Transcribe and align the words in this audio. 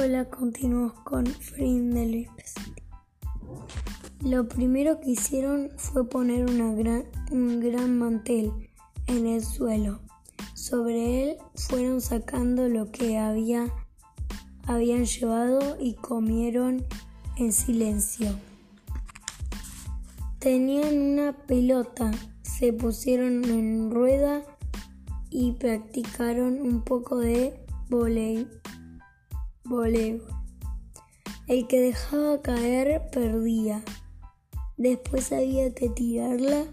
Hola, 0.00 0.26
continuamos 0.26 0.92
con 1.02 1.26
Frin. 1.26 2.28
Lo 4.20 4.46
primero 4.46 5.00
que 5.00 5.10
hicieron 5.10 5.70
fue 5.76 6.08
poner 6.08 6.46
un 6.46 7.60
gran 7.60 7.98
mantel 7.98 8.52
en 9.08 9.26
el 9.26 9.44
suelo. 9.44 9.98
Sobre 10.54 11.24
él 11.24 11.38
fueron 11.56 12.00
sacando 12.00 12.68
lo 12.68 12.92
que 12.92 13.18
había, 13.18 13.72
habían 14.68 15.04
llevado 15.04 15.76
y 15.80 15.94
comieron 15.94 16.86
en 17.36 17.52
silencio. 17.52 18.28
Tenían 20.38 20.96
una 20.96 21.32
pelota, 21.32 22.12
se 22.42 22.72
pusieron 22.72 23.44
en 23.46 23.90
rueda 23.90 24.44
y 25.28 25.52
practicaron 25.54 26.60
un 26.60 26.82
poco 26.82 27.18
de 27.18 27.58
voleibol. 27.88 28.48
El 31.46 31.66
que 31.68 31.80
dejaba 31.80 32.40
caer 32.40 33.02
perdía. 33.12 33.82
Después 34.78 35.30
había 35.30 35.74
que 35.74 35.90
tirarla 35.90 36.64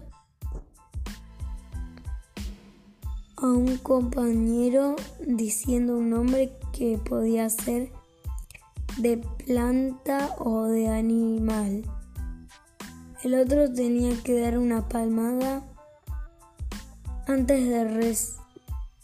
a 3.36 3.46
un 3.46 3.76
compañero 3.78 4.96
diciendo 5.26 5.98
un 5.98 6.08
nombre 6.08 6.56
que 6.72 6.96
podía 6.96 7.50
ser 7.50 7.92
de 8.96 9.18
planta 9.44 10.34
o 10.38 10.64
de 10.64 10.88
animal. 10.88 11.82
El 13.22 13.34
otro 13.34 13.70
tenía 13.70 14.16
que 14.22 14.40
dar 14.40 14.56
una 14.56 14.88
palmada 14.88 15.62
antes 17.26 17.68
de 17.68 18.16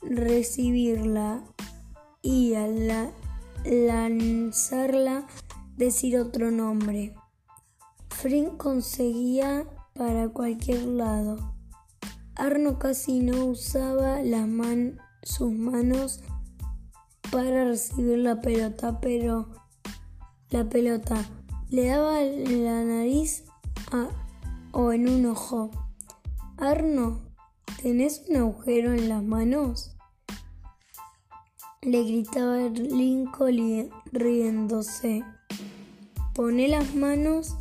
recibirla 0.00 1.42
y 2.22 2.55
al 2.55 2.89
lanzarla 3.64 5.27
decir 5.77 6.18
otro 6.18 6.50
nombre. 6.50 7.14
Frin 8.10 8.56
conseguía 8.56 9.66
para 9.94 10.28
cualquier 10.28 10.82
lado. 10.82 11.55
Arno 12.34 12.78
casi 12.78 13.20
no 13.20 13.46
usaba 13.46 14.22
las 14.22 14.48
sus 15.22 15.52
manos 15.52 16.20
para 17.30 17.64
recibir 17.64 18.18
la 18.18 18.40
pelota, 18.40 19.00
pero 19.00 19.48
la 20.50 20.68
pelota 20.68 21.24
le 21.70 21.86
daba 21.86 22.22
en 22.22 22.64
la 22.64 22.84
nariz 22.84 23.44
o 24.72 24.92
en 24.92 25.08
un 25.08 25.27
ojo. 25.27 25.70
Arno, 26.56 27.20
¿tenés 27.83 28.24
un 28.28 28.36
agujero 28.36 28.92
en 28.92 29.08
las 29.08 29.22
manos? 29.22 29.96
Le 31.84 32.05
gritaba 32.05 32.69
Lincoln 32.69 33.91
riéndose. 34.12 35.25
Pone 36.33 36.69
las 36.69 36.94
manos, 36.94 37.56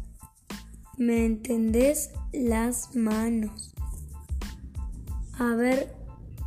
¿me 0.96 1.26
entendés? 1.26 2.12
Las 2.32 2.96
manos. 2.96 3.74
A 5.40 5.56
ver, 5.56 5.96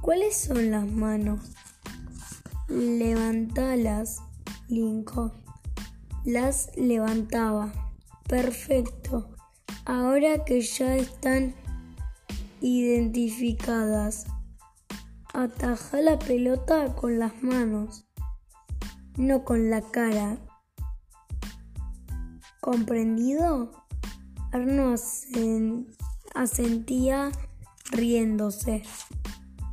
¿cuáles 0.00 0.36
son 0.36 0.70
las 0.70 0.86
manos? 0.86 1.40
Levantalas, 2.68 4.20
Lincoln. 4.68 5.32
Las 6.24 6.70
levantaba. 6.76 7.72
Perfecto. 8.28 9.34
Ahora 9.84 10.44
que 10.44 10.60
ya 10.60 10.94
están 10.94 11.56
identificadas, 12.60 14.26
ataja 15.34 16.00
la 16.00 16.16
pelota 16.16 16.94
con 16.94 17.18
las 17.18 17.42
manos, 17.42 18.06
no 19.16 19.44
con 19.44 19.68
la 19.68 19.82
cara. 19.82 20.38
¿Comprendido? 22.60 23.72
Arno 24.52 24.94
asentía 26.34 27.32
riéndose. 27.90 28.84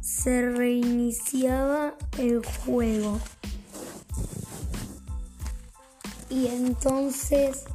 Se 0.02 0.42
reiniciaba 0.50 1.94
el 2.18 2.44
juego. 2.66 3.20
Y 6.30 6.48
entonces 6.48 7.66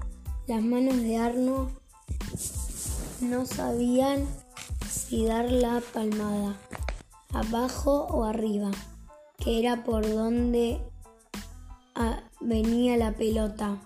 las 0.49 0.63
manos 0.63 0.97
de 0.97 1.19
Arno 1.19 1.71
no 3.21 3.47
sabían 3.47 4.27
si 4.89 5.25
dar 5.25 5.51
la 5.51 5.81
palmada 5.93 6.57
abajo 7.33 8.07
o 8.11 8.25
arriba, 8.25 8.71
que 9.39 9.59
era 9.59 9.85
por 9.85 10.09
donde 10.09 10.81
ah, 11.95 12.23
venía 12.41 12.97
la 12.97 13.13
pelota, 13.13 13.79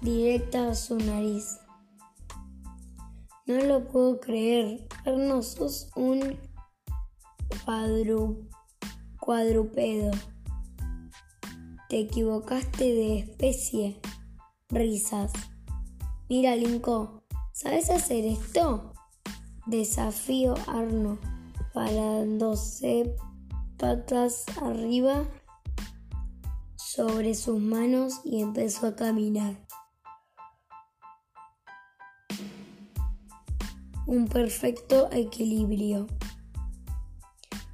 directa 0.00 0.70
a 0.70 0.74
su 0.74 0.96
nariz. 0.96 1.58
No 3.46 3.62
lo 3.64 3.88
puedo 3.88 4.20
creer, 4.20 4.86
Arno, 5.04 5.42
sos 5.42 5.90
un 5.96 6.38
cuadrupedo. 9.18 10.10
Te 11.88 12.00
equivocaste 12.00 12.84
de 12.84 13.18
especie. 13.18 14.00
Risas. 14.68 15.32
Mira, 16.28 16.54
Linko, 16.54 17.24
¿sabes 17.52 17.90
hacer 17.90 18.24
esto? 18.24 18.92
Desafío 19.66 20.54
Arno 20.68 21.18
parándose 21.72 23.14
patas 23.76 24.44
arriba 24.60 25.24
sobre 26.76 27.34
sus 27.34 27.60
manos 27.60 28.20
y 28.24 28.42
empezó 28.42 28.88
a 28.88 28.96
caminar. 28.96 29.56
Un 34.06 34.26
perfecto 34.26 35.08
equilibrio. 35.12 36.06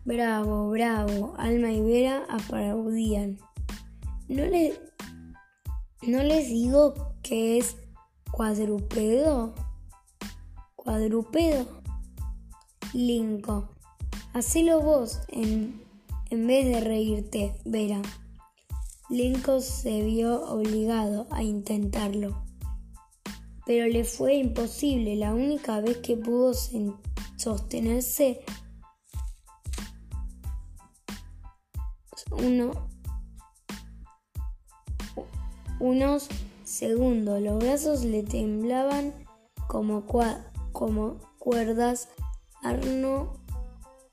Bravo, 0.05 0.71
bravo, 0.71 1.35
Alma 1.39 1.73
y 1.73 1.81
Vera 1.81 2.25
aplaudían. 2.29 3.39
¿No, 4.29 4.45
le, 4.45 4.79
¿No 6.03 6.23
les 6.23 6.49
digo 6.49 6.95
que 7.23 7.59
es 7.59 7.77
cuadrupedo? 8.31 9.55
Cuadrupedo. 10.77 11.67
Linko. 12.93 13.76
Hacelo 14.37 14.83
vos 14.83 15.21
en, 15.29 15.83
en 16.29 16.47
vez 16.47 16.67
de 16.67 16.81
reírte, 16.81 17.59
Vera. 17.65 18.03
Lincoln 19.09 19.63
se 19.63 20.03
vio 20.03 20.45
obligado 20.51 21.27
a 21.31 21.43
intentarlo, 21.43 22.45
pero 23.65 23.87
le 23.87 24.05
fue 24.05 24.35
imposible. 24.35 25.17
La 25.17 25.33
única 25.33 25.81
vez 25.81 25.97
que 25.97 26.19
pudo 26.19 26.53
sostenerse 27.39 28.45
uno, 32.31 32.73
unos 35.81 36.29
segundos. 36.63 37.41
Los 37.41 37.59
brazos 37.59 38.05
le 38.05 38.23
temblaban 38.23 39.15
como, 39.67 40.05
como 40.73 41.21
cuerdas. 41.39 42.11
Arno 42.63 43.46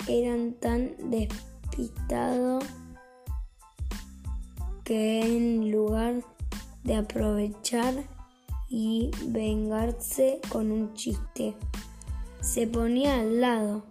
eran 0.07 0.53
tan 0.53 0.95
despistados 1.09 2.63
que 4.83 5.21
en 5.21 5.71
lugar 5.71 6.23
de 6.83 6.95
aprovechar 6.95 7.93
y 8.69 9.11
vengarse 9.27 10.41
con 10.49 10.71
un 10.71 10.93
chiste, 10.93 11.55
se 12.41 12.67
ponía 12.67 13.19
al 13.19 13.39
lado 13.39 13.85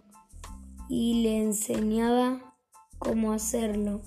y 0.89 1.23
le 1.23 1.43
enseñaba 1.43 2.55
cómo 2.99 3.33
hacerlo. 3.33 4.03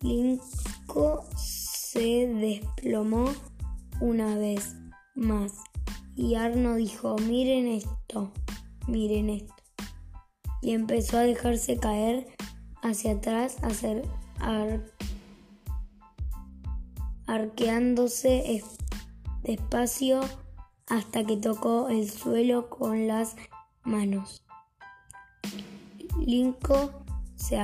Linko 0.00 1.24
se 1.36 2.26
desplomó 2.26 3.26
una 4.00 4.36
vez 4.36 4.76
más 5.14 5.52
y 6.16 6.36
Arno 6.36 6.76
dijo, 6.76 7.16
miren 7.18 7.66
esto, 7.66 8.32
miren 8.86 9.30
esto 9.30 9.61
y 10.62 10.72
empezó 10.72 11.18
a 11.18 11.22
dejarse 11.22 11.76
caer 11.76 12.26
hacia 12.82 13.12
atrás, 13.12 13.56
hacer 13.62 14.04
arqueándose 17.26 18.62
despacio 19.42 20.20
hasta 20.88 21.24
que 21.24 21.36
tocó 21.36 21.88
el 21.88 22.08
suelo 22.08 22.70
con 22.70 23.08
las 23.08 23.36
manos. 23.82 24.44
Linko 26.18 27.04
se, 27.34 27.58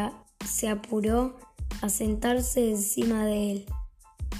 se 0.45 0.69
apuró 0.69 1.37
a 1.83 1.89
sentarse 1.89 2.71
encima 2.71 3.25
de 3.25 3.53
él, 3.53 3.67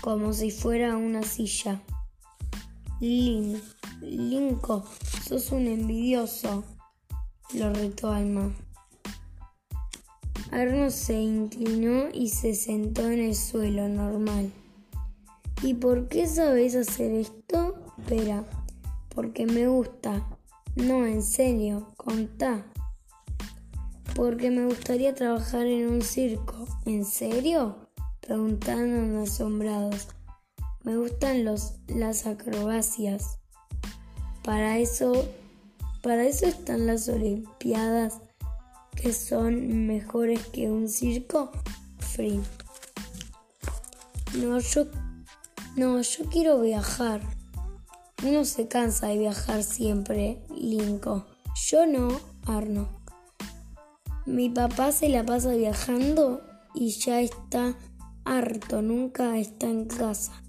como 0.01 0.33
si 0.33 0.51
fuera 0.51 0.97
una 0.97 1.23
silla. 1.23 1.81
Lin, 3.01 3.63
Linko, 4.01 4.85
sos 5.25 5.53
un 5.53 5.69
envidioso, 5.69 6.65
lo 7.55 7.73
retó 7.73 8.11
Alma. 8.11 8.53
Arno 10.51 10.91
se 10.91 11.21
inclinó 11.21 12.09
y 12.13 12.29
se 12.29 12.55
sentó 12.55 13.11
en 13.11 13.21
el 13.21 13.35
suelo 13.35 13.89
normal. 13.89 14.51
¿Y 15.63 15.75
por 15.75 16.09
qué 16.09 16.27
sabes 16.27 16.75
hacer 16.75 17.13
esto? 17.13 17.75
Espera, 17.99 18.45
porque 19.15 19.45
me 19.47 19.67
gusta. 19.67 20.27
No, 20.77 21.05
en 21.05 21.23
serio, 21.23 21.93
contá. 21.97 22.65
Porque 24.15 24.51
me 24.51 24.65
gustaría 24.65 25.15
trabajar 25.15 25.67
en 25.67 25.89
un 25.89 26.03
circo. 26.03 26.67
¿En 26.87 27.05
serio? 27.05 27.89
Preguntaron 28.21 29.17
asombrados. 29.17 30.09
Me 30.85 30.97
gustan 30.97 31.45
los, 31.45 31.75
las 31.89 32.27
acrobacias. 32.27 33.39
Para 34.43 34.79
eso, 34.79 35.29
para 36.03 36.27
eso 36.27 36.47
están 36.47 36.87
las 36.87 37.09
Olimpiadas 37.09 38.21
que 38.95 39.13
son 39.13 39.87
mejores 39.87 40.45
que 40.49 40.71
un 40.71 40.89
circo 40.89 41.53
free. 41.99 42.41
No, 44.37 44.59
yo, 44.59 44.87
no, 45.77 46.01
yo 46.01 46.25
quiero 46.27 46.61
viajar. 46.61 47.21
Uno 48.25 48.45
se 48.45 48.67
cansa 48.67 49.09
de 49.09 49.19
viajar 49.19 49.63
siempre, 49.63 50.43
Linko. 50.51 51.27
Yo 51.55 51.87
no, 51.87 52.09
Arno. 52.47 52.89
Mi 54.27 54.51
papá 54.51 54.93
se 54.93 55.09
la 55.09 55.25
pasa 55.25 55.53
viajando 55.53 56.43
y 56.75 56.91
ya 56.91 57.21
está 57.21 57.75
harto, 58.25 58.83
nunca 58.83 59.39
está 59.39 59.67
en 59.67 59.87
casa. 59.87 60.43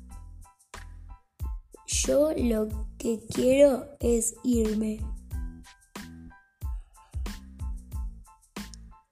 Yo 1.86 2.32
lo 2.36 2.68
que 2.98 3.20
quiero 3.34 3.88
es 4.00 4.36
irme. 4.44 5.00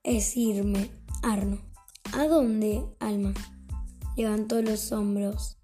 Es 0.08 0.38
irme. 0.38 0.90
Arno. 1.22 1.58
¿A 2.14 2.28
dónde, 2.28 2.82
Alma? 3.00 3.34
Levantó 4.16 4.62
los 4.62 4.94
hombros. 4.94 5.58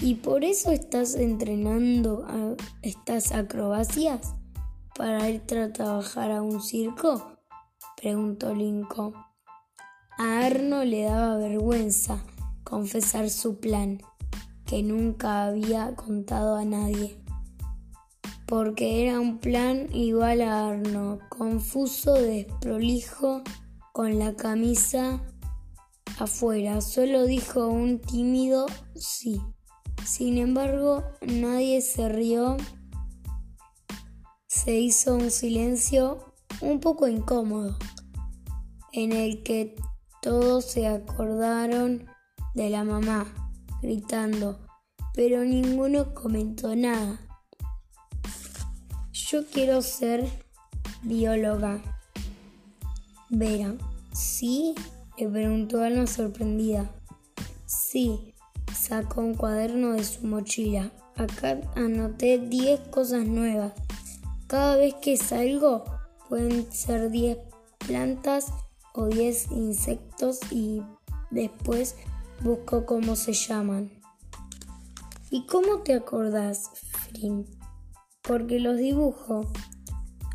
¿Y 0.00 0.14
por 0.14 0.44
eso 0.44 0.70
estás 0.70 1.16
entrenando 1.16 2.24
a 2.28 2.54
estas 2.82 3.32
acrobacias? 3.32 4.34
¿Para 4.96 5.28
ir 5.28 5.42
a 5.58 5.72
trabajar 5.72 6.30
a 6.30 6.40
un 6.40 6.62
circo? 6.62 7.38
Preguntó 8.00 8.54
Linko. 8.54 9.12
A 10.16 10.46
Arno 10.46 10.84
le 10.84 11.02
daba 11.02 11.36
vergüenza 11.36 12.22
confesar 12.62 13.28
su 13.28 13.58
plan, 13.58 14.00
que 14.66 14.84
nunca 14.84 15.46
había 15.46 15.96
contado 15.96 16.56
a 16.56 16.64
nadie 16.64 17.18
porque 18.48 19.04
era 19.04 19.20
un 19.20 19.38
plan 19.38 19.94
igual 19.94 20.40
a 20.40 20.70
Arno, 20.70 21.18
confuso, 21.28 22.14
desprolijo, 22.14 23.42
con 23.92 24.18
la 24.18 24.34
camisa 24.36 25.22
afuera. 26.18 26.80
Solo 26.80 27.26
dijo 27.26 27.68
un 27.68 28.00
tímido 28.00 28.64
sí. 28.94 29.38
Sin 30.06 30.38
embargo, 30.38 31.04
nadie 31.20 31.82
se 31.82 32.08
rió. 32.08 32.56
Se 34.46 34.80
hizo 34.80 35.16
un 35.16 35.30
silencio 35.30 36.32
un 36.62 36.80
poco 36.80 37.06
incómodo, 37.06 37.76
en 38.92 39.12
el 39.12 39.42
que 39.42 39.76
todos 40.22 40.64
se 40.64 40.86
acordaron 40.86 42.06
de 42.54 42.70
la 42.70 42.82
mamá, 42.82 43.26
gritando, 43.82 44.58
pero 45.12 45.44
ninguno 45.44 46.14
comentó 46.14 46.74
nada. 46.74 47.27
Yo 49.30 49.44
quiero 49.44 49.82
ser 49.82 50.26
bióloga. 51.02 51.82
Vera, 53.28 53.74
¿sí? 54.14 54.74
Le 55.18 55.28
preguntó 55.28 55.82
Alma 55.82 56.06
sorprendida. 56.06 56.90
Sí, 57.66 58.32
sacó 58.74 59.20
un 59.20 59.34
cuaderno 59.34 59.92
de 59.92 60.04
su 60.04 60.26
mochila. 60.26 60.90
Acá 61.14 61.60
anoté 61.76 62.38
10 62.38 62.88
cosas 62.88 63.26
nuevas. 63.26 63.74
Cada 64.46 64.76
vez 64.76 64.94
que 64.94 65.18
salgo 65.18 65.84
pueden 66.30 66.72
ser 66.72 67.10
10 67.10 67.36
plantas 67.86 68.46
o 68.94 69.08
10 69.08 69.50
insectos 69.50 70.38
y 70.50 70.80
después 71.30 71.96
busco 72.40 72.86
cómo 72.86 73.14
se 73.14 73.34
llaman. 73.34 73.90
¿Y 75.30 75.44
cómo 75.44 75.82
te 75.82 75.92
acordás, 75.92 76.70
Frin? 77.10 77.57
Porque 78.28 78.60
los 78.60 78.76
dibujo. 78.76 79.50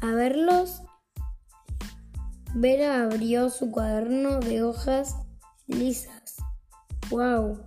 A 0.02 0.08
verlos, 0.08 0.82
Vera 2.56 3.04
abrió 3.04 3.50
su 3.50 3.72
cuaderno 3.72 4.40
de 4.40 4.64
hojas 4.64 5.16
lisas. 5.68 6.38
¡Wow! 7.12 7.60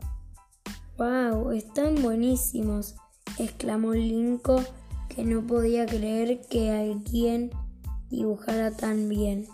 ¡Wow! 0.98 1.52
Están 1.52 2.02
buenísimos, 2.02 2.96
exclamó 3.38 3.94
Linko, 3.94 4.62
que 5.08 5.24
no 5.24 5.46
podía 5.46 5.86
creer 5.86 6.40
que 6.50 6.72
alguien 6.72 7.50
dibujara 8.10 8.76
tan 8.76 9.08
bien. 9.08 9.46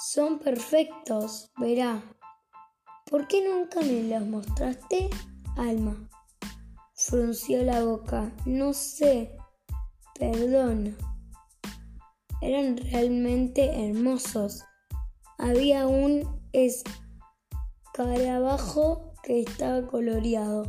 Son 0.00 0.38
perfectos, 0.38 1.50
verá. 1.58 2.02
¿Por 3.10 3.28
qué 3.28 3.46
nunca 3.46 3.80
me 3.80 4.02
los 4.02 4.26
mostraste, 4.26 5.10
Alma? 5.56 6.08
Frunció 7.08 7.62
la 7.62 7.84
boca. 7.84 8.32
No 8.46 8.72
sé. 8.72 9.30
Perdón. 10.18 10.96
Eran 12.42 12.76
realmente 12.78 13.88
hermosos. 13.88 14.64
Había 15.38 15.86
un 15.86 16.28
escarabajo 17.92 19.14
que 19.22 19.42
estaba 19.42 19.86
coloreado, 19.86 20.64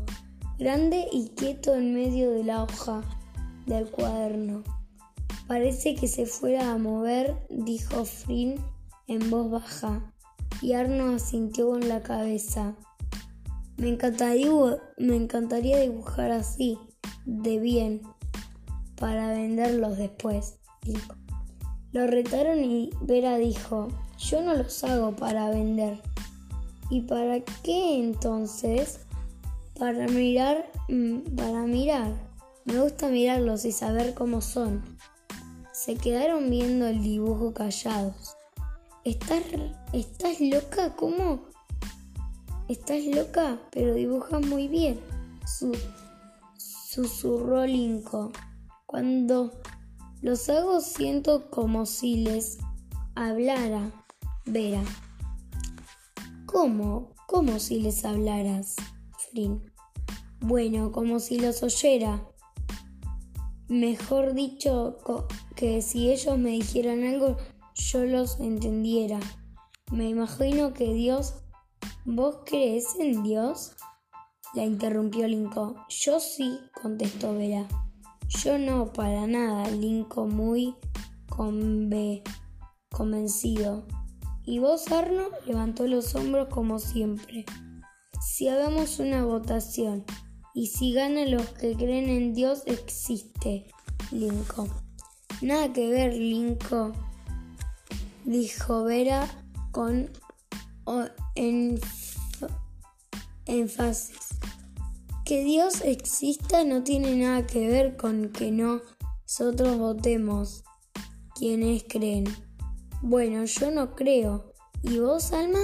grande 0.60 1.08
y 1.12 1.30
quieto 1.30 1.74
en 1.74 1.96
medio 1.96 2.30
de 2.30 2.44
la 2.44 2.62
hoja 2.62 3.02
del 3.66 3.90
cuaderno. 3.90 4.62
Parece 5.48 5.96
que 5.96 6.08
se 6.08 6.28
fuera 6.28 6.72
a 6.72 6.78
mover, 6.78 7.48
dijo 7.50 8.06
Frin 8.06 8.64
en 9.08 9.32
voz 9.32 9.50
baja, 9.50 10.14
y 10.62 10.74
Arno 10.74 11.16
asintió 11.16 11.72
con 11.72 11.90
la 11.90 12.04
cabeza. 12.04 12.76
Me 13.78 13.90
encantaría, 13.90 14.50
me 14.98 15.16
encantaría 15.16 15.80
dibujar 15.80 16.32
así, 16.32 16.80
de 17.26 17.60
bien, 17.60 18.02
para 18.96 19.30
venderlos 19.30 19.98
después, 19.98 20.58
dijo. 20.82 21.16
Lo 21.92 22.08
retaron 22.08 22.64
y 22.64 22.90
Vera 23.02 23.38
dijo, 23.38 23.88
yo 24.18 24.42
no 24.42 24.56
los 24.56 24.84
hago 24.84 25.16
para 25.16 25.50
vender. 25.52 26.02
¿Y 26.90 27.02
para 27.02 27.40
qué 27.64 28.00
entonces? 28.00 29.02
Para 29.78 30.08
mirar, 30.08 30.72
mm, 30.90 31.36
para 31.36 31.64
mirar. 31.64 32.14
Me 32.66 32.80
gusta 32.80 33.10
mirarlos 33.10 33.64
y 33.66 33.72
saber 33.72 34.14
cómo 34.14 34.42
son. 34.42 34.84
Se 35.72 35.96
quedaron 35.96 36.50
viendo 36.50 36.88
el 36.88 37.04
dibujo 37.04 37.54
callados. 37.54 38.36
¿Estás, 39.04 39.44
estás 39.94 40.42
loca? 40.42 40.96
¿Cómo? 40.96 41.47
Estás 42.70 43.06
loca, 43.06 43.62
pero 43.72 43.94
dibujas 43.94 44.46
muy 44.46 44.68
bien, 44.68 45.00
susurró 46.58 47.66
Linko. 47.66 48.34
Cuando 48.86 49.54
los 50.22 50.50
hago 50.50 50.82
siento 50.82 51.50
como 51.50 51.86
si 51.86 52.18
les 52.18 52.58
hablara, 53.16 53.90
Vera. 54.46 54.84
¿Cómo? 56.46 57.14
¿Cómo 57.26 57.58
si 57.60 57.80
les 57.80 58.04
hablaras, 58.04 58.76
Frin? 59.18 59.72
Bueno, 60.42 60.92
como 60.92 61.22
si 61.22 61.40
los 61.40 61.64
oyera. 61.64 62.22
Mejor 63.70 64.34
dicho, 64.34 64.98
que 65.56 65.82
si 65.82 66.12
ellos 66.12 66.38
me 66.38 66.50
dijeran 66.50 67.06
algo, 67.06 67.38
yo 67.76 68.04
los 68.04 68.42
entendiera. 68.42 69.22
Me 69.90 70.10
imagino 70.10 70.74
que 70.74 70.94
Dios 70.94 71.36
¿Vos 72.10 72.38
crees 72.46 72.96
en 73.02 73.22
Dios? 73.22 73.74
La 74.54 74.64
interrumpió 74.64 75.28
Linko. 75.28 75.76
Yo 75.90 76.22
sí, 76.22 76.58
contestó 76.82 77.36
Vera. 77.36 77.68
Yo 78.30 78.58
no, 78.58 78.94
para 78.94 79.28
nada, 79.28 79.70
Linko 79.72 80.26
muy 80.26 80.74
convencido. 82.90 83.86
Y 84.46 84.60
vos, 84.60 84.90
Arno, 84.90 85.24
levantó 85.46 85.86
los 85.86 86.16
hombros 86.16 86.48
como 86.48 86.80
siempre. 86.80 87.44
Si 88.22 88.48
hagamos 88.48 89.00
una 89.00 89.26
votación 89.26 90.06
y 90.54 90.68
si 90.68 90.94
ganan 90.94 91.30
los 91.30 91.50
que 91.50 91.76
creen 91.76 92.08
en 92.08 92.34
Dios, 92.34 92.64
existe, 92.68 93.68
Linko. 94.12 94.70
Nada 95.42 95.74
que 95.74 95.90
ver, 95.90 96.14
Linko, 96.14 96.94
dijo 98.24 98.86
Vera 98.86 99.28
con 99.74 100.10
Que 105.26 105.44
Dios 105.44 105.82
exista 105.82 106.64
no 106.64 106.84
tiene 106.84 107.16
nada 107.16 107.46
que 107.46 107.68
ver 107.68 107.98
con 107.98 108.30
que 108.30 108.52
nosotros 108.52 109.78
votemos. 109.78 110.64
quienes 111.36 111.84
creen. 111.88 112.26
Bueno, 113.02 113.46
yo 113.46 113.70
no 113.70 113.96
creo. 113.96 114.54
¿Y 114.82 115.00
vos, 115.00 115.34
Alma? 115.34 115.60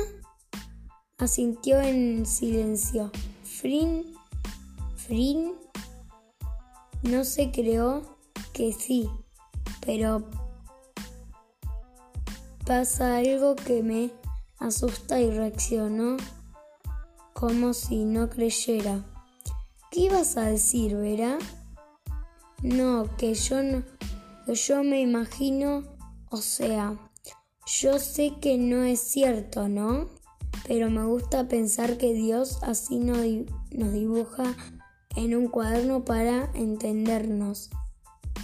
Asintió 1.18 1.80
en 1.82 2.26
silencio. 2.26 3.12
Frin, 3.44 4.14
Frin, 4.96 5.54
no 7.04 7.24
se 7.24 7.52
creó 7.52 8.18
que 8.54 8.72
sí, 8.72 9.10
pero 9.86 10.30
pasa 12.66 13.18
algo 13.18 13.56
que 13.56 13.84
me 13.84 14.12
asusta 14.58 15.20
y 15.20 15.32
reaccionó 15.32 16.18
como 17.44 17.74
si 17.74 18.06
no 18.06 18.30
creyera. 18.30 19.04
¿Qué 19.92 20.06
ibas 20.06 20.38
a 20.38 20.44
decir, 20.46 20.96
Vera? 20.96 21.38
No, 22.62 23.18
que 23.18 23.34
yo 23.34 23.62
no, 23.62 23.84
que 24.46 24.56
yo 24.56 24.82
me 24.82 25.02
imagino, 25.02 25.84
o 26.30 26.38
sea, 26.38 26.98
yo 27.66 28.00
sé 28.00 28.36
que 28.40 28.58
no 28.58 28.84
es 28.84 29.02
cierto, 29.02 29.68
¿no? 29.68 30.08
Pero 30.70 30.90
me 30.90 31.04
gusta 31.04 31.50
pensar 31.50 31.98
que 31.98 32.14
Dios 32.14 32.60
así 32.62 32.98
nos 32.98 33.22
dibuja 33.92 34.56
en 35.18 35.36
un 35.36 35.50
cuaderno 35.50 36.06
para 36.06 36.50
entendernos. 36.54 37.72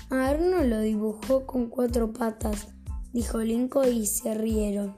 Arno 0.10 0.62
lo 0.64 0.82
dibujó 0.82 1.46
con 1.46 1.70
cuatro 1.70 2.12
patas, 2.12 2.68
dijo 3.14 3.38
Linko 3.38 3.88
y 3.88 4.06
se 4.08 4.34
rieron. 4.34 4.98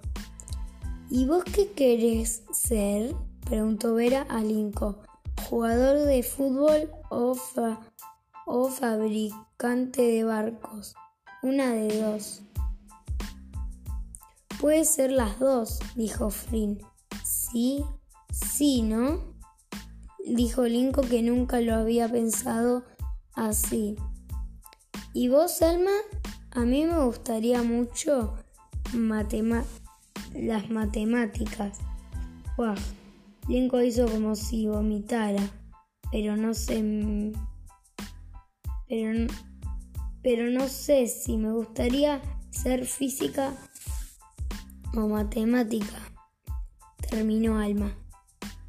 ¿Y 1.11 1.27
vos 1.27 1.43
qué 1.43 1.73
querés 1.73 2.41
ser? 2.51 3.13
Preguntó 3.51 3.93
Vera 3.95 4.25
a 4.29 4.39
Linko. 4.41 5.03
¿Jugador 5.49 6.05
de 6.07 6.23
fútbol 6.23 6.89
o, 7.09 7.35
o 8.45 8.69
fabricante 8.69 10.01
de 10.01 10.23
barcos? 10.23 10.95
Una 11.43 11.73
de 11.73 12.01
dos. 12.01 12.43
Puede 14.61 14.85
ser 14.85 15.11
las 15.11 15.37
dos, 15.37 15.79
dijo 15.95 16.29
Flynn. 16.29 16.81
Sí, 17.25 17.83
sí, 18.31 18.83
¿no? 18.83 19.19
Dijo 20.25 20.63
Linko 20.63 21.01
que 21.01 21.21
nunca 21.21 21.59
lo 21.59 21.75
había 21.75 22.07
pensado 22.07 22.85
así. 23.33 23.97
¿Y 25.11 25.27
vos, 25.27 25.61
Alma? 25.61 25.91
A 26.51 26.61
mí 26.61 26.85
me 26.85 27.03
gustaría 27.03 27.63
mucho 27.63 28.33
las 28.93 30.69
matemáticas. 30.69 31.79
Wow. 32.55 32.75
Linko 33.51 33.81
hizo 33.81 34.07
como 34.07 34.33
si 34.35 34.65
vomitara, 34.65 35.43
pero 36.09 36.37
no 36.37 36.53
sé. 36.53 37.33
Pero, 38.87 39.27
pero 40.23 40.49
no 40.49 40.69
sé 40.69 41.07
si 41.07 41.35
me 41.35 41.51
gustaría 41.51 42.21
ser 42.49 42.85
física 42.85 43.53
o 44.95 45.01
matemática. 45.09 45.97
Terminó 47.09 47.59
Alma. 47.59 47.93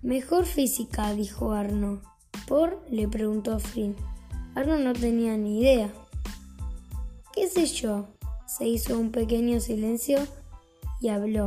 Mejor 0.03 0.47
física, 0.47 1.15
dijo 1.15 1.53
Arno. 1.53 2.03
¿Por? 2.49 2.85
le 2.91 3.07
preguntó 3.07 3.61
Flynn. 3.61 3.95
Arno 4.57 4.79
no 4.79 4.95
tenía 4.95 5.37
ni 5.37 5.61
idea. 5.61 5.93
¿Qué 7.33 7.49
sé 7.49 7.67
yo? 7.67 8.09
Se 8.49 8.67
hizo 8.67 8.99
un 8.99 9.13
pequeño 9.13 9.61
silencio 9.61 10.19
y 11.01 11.11
habló. 11.11 11.45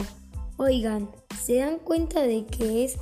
Oigan, 0.55 1.09
¿se 1.43 1.57
dan 1.57 1.79
cuenta 1.79 2.21
de 2.21 2.45
que 2.45 2.85
es 2.85 2.97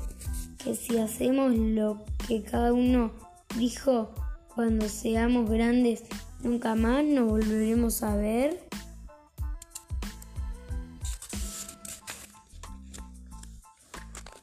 que 0.64 0.76
si 0.76 0.98
hacemos 0.98 1.54
lo 1.54 2.04
que 2.28 2.42
cada 2.42 2.74
uno 2.74 3.12
dijo 3.58 4.10
cuando 4.56 4.88
seamos 4.88 5.50
grandes, 5.50 6.04
nunca 6.42 6.76
más 6.76 7.04
nos 7.04 7.28
volveremos 7.28 8.02
a 8.04 8.16
ver? 8.16 8.60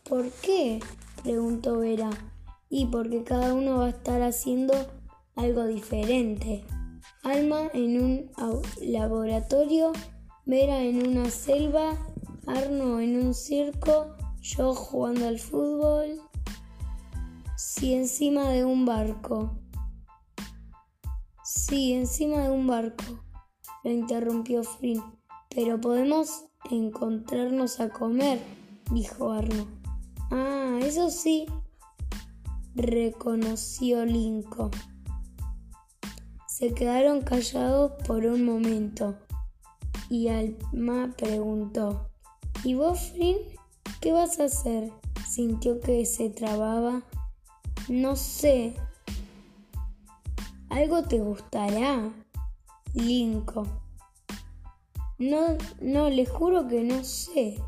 ¿Por 0.08 0.30
qué? 0.42 0.80
preguntó 1.22 1.78
Vera. 1.78 2.10
Y 2.68 2.86
porque 2.86 3.24
cada 3.24 3.54
uno 3.54 3.78
va 3.78 3.86
a 3.86 3.90
estar 3.90 4.22
haciendo 4.22 4.74
algo 5.36 5.66
diferente. 5.66 6.64
Alma 7.22 7.70
en 7.72 8.02
un 8.02 8.30
laboratorio, 8.80 9.92
Vera 10.46 10.82
en 10.82 11.06
una 11.06 11.30
selva, 11.30 11.96
Arno 12.46 13.00
en 13.00 13.24
un 13.24 13.34
circo, 13.34 14.16
yo 14.40 14.74
jugando 14.74 15.28
al 15.28 15.38
fútbol. 15.38 16.20
Sí, 17.56 17.94
encima 17.94 18.48
de 18.48 18.64
un 18.64 18.86
barco. 18.86 19.58
Sí, 21.44 21.92
encima 21.92 22.38
de 22.38 22.50
un 22.50 22.66
barco, 22.66 23.04
lo 23.84 23.90
interrumpió 23.90 24.62
Flynn. 24.62 25.02
Pero 25.48 25.80
podemos 25.80 26.44
encontrarnos 26.70 27.80
a 27.80 27.90
comer, 27.90 28.40
dijo 28.92 29.32
Arno. 29.32 29.66
Ah, 30.30 30.78
eso 30.82 31.10
sí, 31.10 31.46
reconoció 32.74 34.04
Linko. 34.04 34.70
Se 36.46 36.72
quedaron 36.72 37.22
callados 37.22 37.92
por 38.06 38.26
un 38.26 38.44
momento 38.44 39.18
y 40.08 40.28
Alma 40.28 41.14
preguntó, 41.16 42.10
¿y 42.64 42.74
vos, 42.74 43.12
Flynn, 43.12 43.38
qué 44.00 44.12
vas 44.12 44.40
a 44.40 44.44
hacer? 44.44 44.92
Sintió 45.28 45.80
que 45.80 46.04
se 46.06 46.30
trababa. 46.30 47.02
No 47.88 48.16
sé. 48.16 48.74
¿Algo 50.68 51.02
te 51.02 51.18
gustará? 51.18 52.10
Linko. 52.94 53.66
No, 55.18 55.58
no, 55.80 56.08
le 56.08 56.26
juro 56.26 56.68
que 56.68 56.82
no 56.82 57.04
sé. 57.04 57.60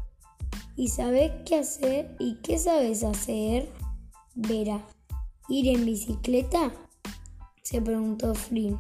¿Y 0.77 0.89
sabes 0.89 1.33
qué 1.45 1.57
hacer? 1.57 2.17
¿Y 2.19 2.37
qué 2.37 2.59
sabes 2.59 3.05
hacer? 3.05 3.69
Vera. 4.35 4.81
¿Ir 5.49 5.69
en 5.69 5.85
bicicleta? 5.85 6.73
se 7.63 7.81
preguntó 7.81 8.35
Flynn. 8.35 8.79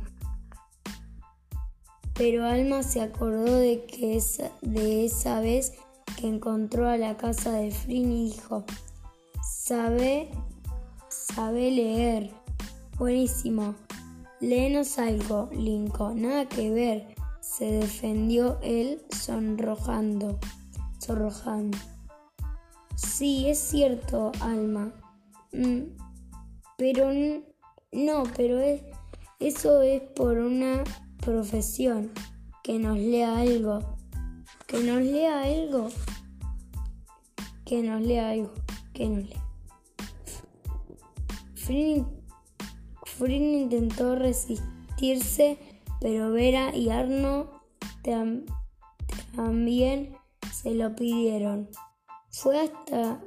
Pero 2.14 2.44
Alma 2.44 2.82
se 2.82 3.00
acordó 3.00 3.56
de, 3.56 3.84
que 3.86 4.22
de 4.60 5.04
esa 5.06 5.40
vez 5.40 5.72
encontró 6.28 6.88
a 6.88 6.96
la 6.96 7.16
casa 7.16 7.52
de 7.52 7.70
Flynn 7.70 8.12
y 8.12 8.30
dijo, 8.30 8.64
sabe, 9.42 10.30
sabe 11.08 11.70
leer. 11.70 12.30
Buenísimo. 12.98 13.74
Léenos 14.40 14.98
algo, 14.98 15.48
Lincoln. 15.52 16.22
Nada 16.22 16.48
que 16.48 16.70
ver, 16.70 17.14
se 17.40 17.66
defendió 17.66 18.58
él 18.62 19.02
sonrojando. 19.10 20.38
Sí, 22.96 23.48
es 23.48 23.58
cierto, 23.58 24.32
Alma. 24.40 24.92
Mm, 25.52 25.96
pero 26.76 27.10
no, 27.92 28.22
pero 28.36 28.58
es, 28.60 28.82
eso 29.40 29.82
es 29.82 30.00
por 30.00 30.38
una 30.38 30.84
profesión. 31.24 32.10
Que 32.62 32.78
nos 32.78 32.96
lea 32.96 33.38
algo. 33.38 33.96
Que 34.68 34.78
nos 34.84 35.02
lea 35.02 35.42
algo. 35.42 35.88
Que 37.72 37.82
nos 37.82 38.02
lea 38.02 38.28
algo. 38.28 38.52
Que 38.92 39.08
nos 39.08 39.24
lea. 39.30 39.42
Frin, 41.54 42.06
intentó 43.42 44.14
resistirse, 44.14 45.56
pero 45.98 46.32
Vera 46.32 46.76
y 46.76 46.90
Arno 46.90 47.48
también 49.34 50.14
se 50.52 50.74
lo 50.74 50.94
pidieron. 50.94 51.70
Fue 52.28 52.60
hasta 52.60 53.22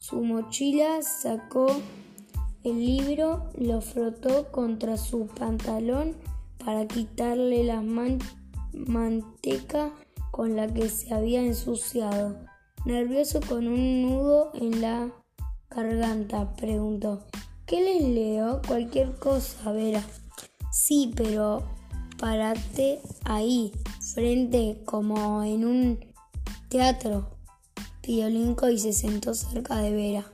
su 0.00 0.22
mochila, 0.22 1.02
sacó 1.02 1.66
el 2.64 2.78
libro, 2.78 3.50
lo 3.58 3.82
frotó 3.82 4.50
contra 4.52 4.96
su 4.96 5.26
pantalón 5.26 6.16
para 6.64 6.86
quitarle 6.86 7.62
la 7.62 7.82
manteca 8.72 9.92
con 10.30 10.56
la 10.56 10.66
que 10.66 10.88
se 10.88 11.12
había 11.12 11.42
ensuciado. 11.42 12.55
Nervioso 12.86 13.40
con 13.40 13.66
un 13.66 14.02
nudo 14.02 14.52
en 14.54 14.80
la 14.80 15.10
garganta, 15.68 16.54
preguntó. 16.54 17.26
¿Qué 17.66 17.80
les 17.80 18.08
leo? 18.08 18.62
Cualquier 18.64 19.16
cosa, 19.16 19.72
Vera. 19.72 20.04
Sí, 20.70 21.12
pero 21.16 21.64
párate 22.16 23.00
ahí, 23.24 23.72
frente 24.14 24.82
como 24.84 25.42
en 25.42 25.66
un 25.66 25.98
Teatro, 26.68 27.28
pidió 28.02 28.28
Lincoln 28.28 28.74
y 28.74 28.78
se 28.78 28.92
sentó 28.92 29.34
cerca 29.34 29.78
de 29.78 29.92
Vera. 29.92 30.24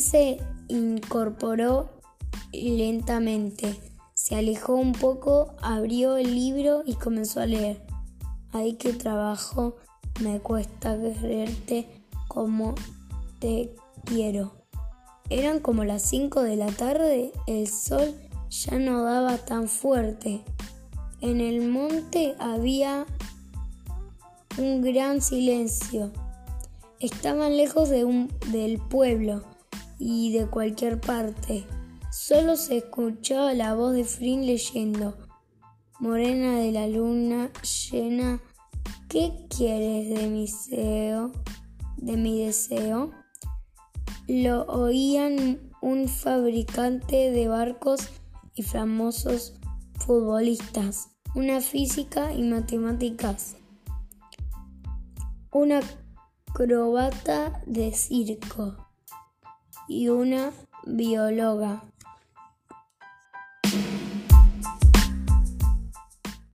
Se 0.00 0.38
incorporó 0.66 1.88
lentamente. 2.52 3.80
Se 4.12 4.34
alejó 4.34 4.74
un 4.74 4.90
poco, 4.90 5.54
abrió 5.62 6.16
el 6.16 6.34
libro 6.34 6.82
y 6.84 6.94
comenzó 6.94 7.38
a 7.38 7.46
leer. 7.46 7.80
Ahí 8.50 8.72
que 8.72 8.92
trabajo, 8.92 9.76
me 10.20 10.40
cuesta 10.40 10.98
quererte 10.98 11.86
como 12.28 12.74
te 13.38 13.74
quiero. 14.04 14.52
Eran 15.28 15.60
como 15.60 15.84
las 15.84 16.02
5 16.02 16.42
de 16.42 16.56
la 16.56 16.68
tarde, 16.72 17.32
el 17.46 17.68
sol 17.68 18.14
ya 18.50 18.78
no 18.78 19.04
daba 19.04 19.38
tan 19.38 19.68
fuerte. 19.68 20.42
En 21.20 21.40
el 21.40 21.68
monte 21.68 22.34
había 22.38 23.06
un 24.58 24.82
gran 24.82 25.20
silencio. 25.20 26.10
Estaban 26.98 27.56
lejos 27.56 27.88
del 27.90 28.78
pueblo 28.90 29.44
y 29.98 30.32
de 30.32 30.46
cualquier 30.46 31.00
parte. 31.00 31.64
Solo 32.10 32.56
se 32.56 32.78
escuchaba 32.78 33.54
la 33.54 33.74
voz 33.74 33.94
de 33.94 34.04
Frin 34.04 34.46
leyendo. 34.46 35.16
Morena 36.00 36.56
de 36.56 36.72
la 36.72 36.88
luna 36.88 37.50
llena, 37.62 38.40
¿qué 39.10 39.32
quieres 39.48 40.08
de 40.08 40.28
mi 40.28 40.46
deseo? 40.46 41.32
De 41.96 42.16
mi 42.16 42.44
deseo. 42.44 43.10
Lo 44.28 44.62
oían 44.66 45.72
un 45.82 46.06
fabricante 46.06 47.32
de 47.32 47.48
barcos 47.48 48.08
y 48.54 48.62
famosos 48.62 49.54
futbolistas, 49.98 51.08
una 51.34 51.60
física 51.60 52.32
y 52.32 52.44
matemáticas, 52.44 53.56
una 55.50 55.80
acrobata 56.46 57.60
de 57.66 57.92
circo 57.92 58.76
y 59.88 60.08
una 60.08 60.52
bióloga. 60.86 61.82